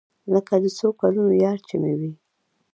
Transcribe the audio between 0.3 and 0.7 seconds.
لکه د